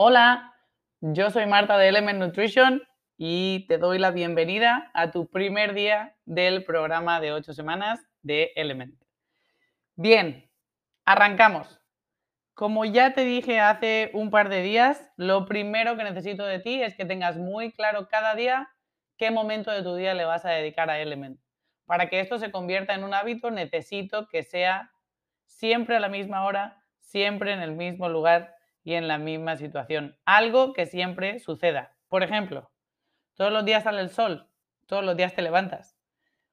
[0.00, 0.54] Hola,
[1.00, 2.84] yo soy Marta de Element Nutrition
[3.16, 8.52] y te doy la bienvenida a tu primer día del programa de 8 semanas de
[8.54, 8.94] Element.
[9.96, 10.48] Bien,
[11.04, 11.80] arrancamos.
[12.54, 16.80] Como ya te dije hace un par de días, lo primero que necesito de ti
[16.80, 18.68] es que tengas muy claro cada día
[19.16, 21.40] qué momento de tu día le vas a dedicar a Element.
[21.86, 24.92] Para que esto se convierta en un hábito, necesito que sea
[25.46, 30.18] siempre a la misma hora, siempre en el mismo lugar y en la misma situación.
[30.24, 31.96] Algo que siempre suceda.
[32.08, 32.70] Por ejemplo,
[33.34, 34.48] todos los días sale el sol,
[34.86, 35.96] todos los días te levantas.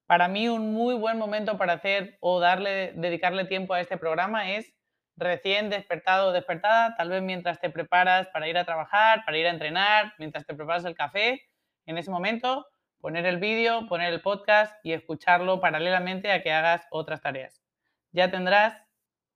[0.06, 4.52] Para mí un muy buen momento para hacer o darle, dedicarle tiempo a este programa
[4.52, 4.74] es
[5.18, 9.48] recién despertado o despertada, tal vez mientras te preparas para ir a trabajar, para ir
[9.48, 11.42] a entrenar, mientras te preparas el café,
[11.86, 12.68] en ese momento
[13.00, 17.64] poner el vídeo, poner el podcast y escucharlo paralelamente a que hagas otras tareas.
[18.12, 18.82] Ya tendrás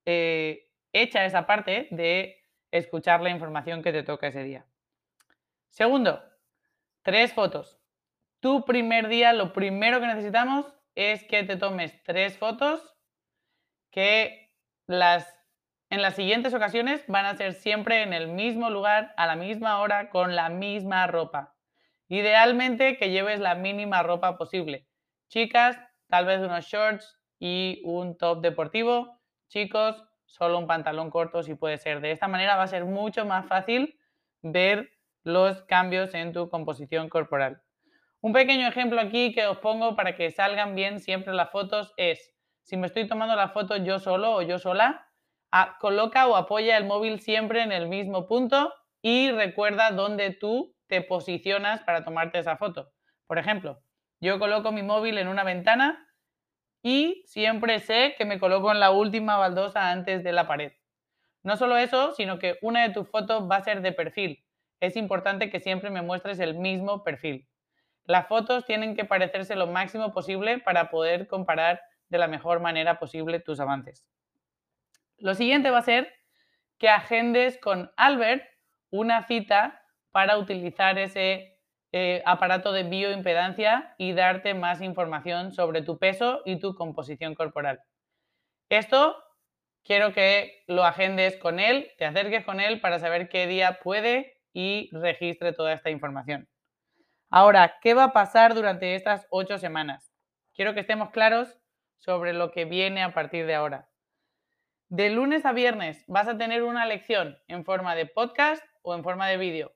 [0.06, 2.39] eh, hecha esa parte de
[2.72, 4.66] escuchar la información que te toca ese día.
[5.70, 6.22] Segundo,
[7.02, 7.80] tres fotos.
[8.40, 12.96] Tu primer día, lo primero que necesitamos es que te tomes tres fotos
[13.92, 14.52] que
[14.88, 15.40] las
[15.92, 19.80] en las siguientes ocasiones van a ser siempre en el mismo lugar, a la misma
[19.80, 21.56] hora, con la misma ropa.
[22.08, 24.88] Idealmente que lleves la mínima ropa posible.
[25.30, 29.20] Chicas, tal vez unos shorts y un top deportivo.
[29.48, 32.02] Chicos, solo un pantalón corto si puede ser.
[32.02, 34.00] De esta manera va a ser mucho más fácil
[34.42, 34.92] ver
[35.24, 37.62] los cambios en tu composición corporal.
[38.22, 42.34] Un pequeño ejemplo aquí que os pongo para que salgan bien siempre las fotos es,
[42.64, 45.08] si me estoy tomando la foto yo solo o yo sola,
[45.80, 51.02] coloca o apoya el móvil siempre en el mismo punto y recuerda dónde tú te
[51.02, 52.92] posicionas para tomarte esa foto.
[53.26, 53.82] Por ejemplo,
[54.20, 56.09] yo coloco mi móvil en una ventana
[56.82, 60.74] y siempre sé que me coloco en la última baldosa antes de la pared.
[61.44, 64.44] No solo eso, sino que una de tus fotos va a ser de perfil.
[64.80, 67.48] Es importante que siempre me muestres el mismo perfil.
[68.06, 72.98] Las fotos tienen que parecerse lo máximo posible para poder comparar de la mejor manera
[72.98, 74.06] posible tus avances.
[75.18, 76.14] Lo siguiente va a ser
[76.78, 78.44] que agendes con Albert
[78.90, 81.59] una cita para utilizar ese
[81.92, 87.82] eh, aparato de bioimpedancia y darte más información sobre tu peso y tu composición corporal.
[88.70, 89.16] Esto
[89.84, 94.40] quiero que lo agendes con él, te acerques con él para saber qué día puede
[94.54, 96.48] y registre toda esta información.
[97.32, 100.12] Ahora, ¿qué va a pasar durante estas ocho semanas?
[100.54, 101.58] Quiero que estemos claros
[101.98, 103.90] sobre lo que viene a partir de ahora.
[104.90, 109.04] De lunes a viernes vas a tener una lección en forma de podcast o en
[109.04, 109.74] forma de vídeo.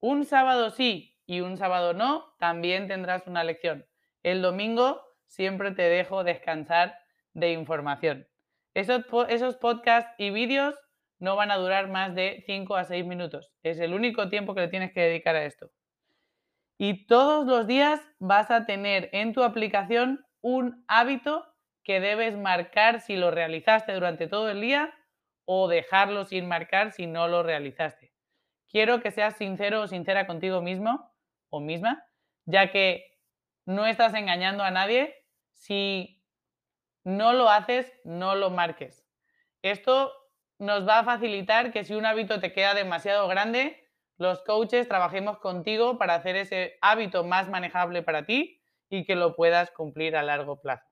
[0.00, 3.86] Un sábado sí y un sábado no, también tendrás una lección.
[4.22, 6.98] El domingo siempre te dejo descansar
[7.34, 8.26] de información.
[8.72, 10.74] Esos, esos podcasts y vídeos
[11.18, 13.52] no van a durar más de 5 a 6 minutos.
[13.62, 15.70] Es el único tiempo que le tienes que dedicar a esto.
[16.78, 21.44] Y todos los días vas a tener en tu aplicación un hábito
[21.84, 24.94] que debes marcar si lo realizaste durante todo el día
[25.44, 28.14] o dejarlo sin marcar si no lo realizaste.
[28.70, 31.07] Quiero que seas sincero o sincera contigo mismo
[31.50, 32.06] o misma,
[32.46, 33.18] ya que
[33.66, 35.14] no estás engañando a nadie
[35.52, 36.22] si
[37.04, 39.06] no lo haces, no lo marques.
[39.62, 40.12] Esto
[40.58, 45.38] nos va a facilitar que si un hábito te queda demasiado grande, los coaches trabajemos
[45.38, 48.60] contigo para hacer ese hábito más manejable para ti
[48.90, 50.88] y que lo puedas cumplir a largo plazo.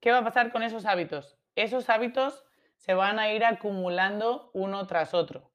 [0.00, 1.36] ¿Qué va a pasar con esos hábitos?
[1.56, 2.45] Esos hábitos
[2.76, 5.50] se van a ir acumulando uno tras otro.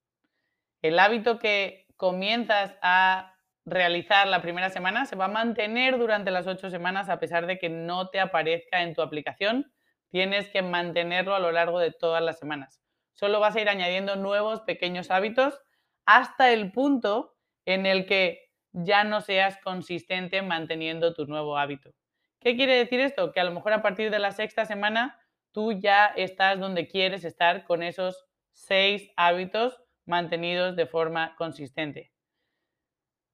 [0.81, 6.47] El hábito que comienzas a realizar la primera semana se va a mantener durante las
[6.47, 9.71] ocho semanas a pesar de que no te aparezca en tu aplicación.
[10.09, 12.81] Tienes que mantenerlo a lo largo de todas las semanas.
[13.13, 15.61] Solo vas a ir añadiendo nuevos pequeños hábitos
[16.05, 21.91] hasta el punto en el que ya no seas consistente manteniendo tu nuevo hábito.
[22.39, 23.31] ¿Qué quiere decir esto?
[23.31, 25.19] Que a lo mejor a partir de la sexta semana
[25.51, 32.11] tú ya estás donde quieres estar con esos seis hábitos mantenidos de forma consistente.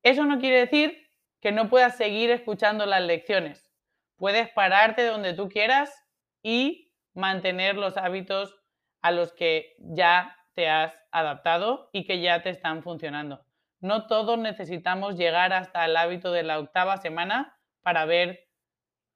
[0.03, 1.09] Eso no quiere decir
[1.41, 3.71] que no puedas seguir escuchando las lecciones.
[4.15, 5.93] Puedes pararte donde tú quieras
[6.41, 8.55] y mantener los hábitos
[9.01, 13.45] a los que ya te has adaptado y que ya te están funcionando.
[13.79, 18.47] No todos necesitamos llegar hasta el hábito de la octava semana para ver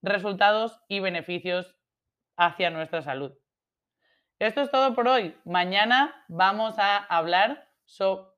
[0.03, 1.75] resultados y beneficios
[2.37, 3.33] hacia nuestra salud.
[4.39, 5.37] Esto es todo por hoy.
[5.45, 7.67] Mañana vamos a hablar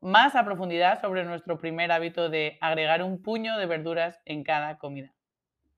[0.01, 4.77] más a profundidad sobre nuestro primer hábito de agregar un puño de verduras en cada
[4.77, 5.13] comida.